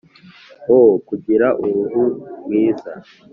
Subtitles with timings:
[0.73, 0.77] O
[1.07, 2.03] Kugira uruhu
[2.41, 2.91] rwiza